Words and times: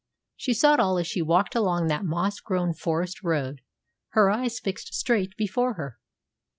She 0.35 0.55
saw 0.55 0.73
it 0.73 0.79
all 0.79 0.97
as 0.97 1.05
she 1.05 1.21
walked 1.21 1.53
along 1.53 1.85
that 1.85 2.03
moss 2.03 2.39
grown 2.39 2.73
forest 2.73 3.21
road, 3.21 3.61
her 4.13 4.31
eyes 4.31 4.59
fixed 4.59 4.95
straight 4.95 5.37
before 5.37 5.75
her. 5.75 5.99